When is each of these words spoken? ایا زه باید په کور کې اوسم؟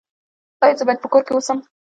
ایا 0.63 0.77
زه 0.79 0.83
باید 0.87 1.01
په 1.03 1.07
کور 1.11 1.23
کې 1.25 1.33
اوسم؟ 1.33 1.57